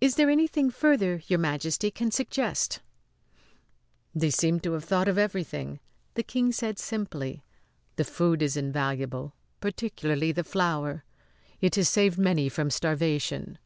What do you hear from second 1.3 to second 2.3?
Majesty can